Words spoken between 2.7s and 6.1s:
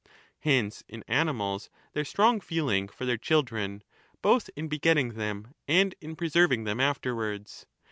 for their children, both in begetting them and